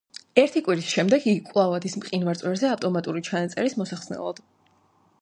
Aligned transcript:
ერთი 0.43 0.63
კვირის 0.67 0.87
შემდეგ 0.93 1.27
იგი 1.33 1.43
კვლავ 1.51 1.75
ადის 1.79 1.97
მყინვარწვერზე 2.01 2.73
ავტომატური 2.73 3.25
ჩანაწერის 3.31 3.81
მოსახსნელად. 3.83 4.43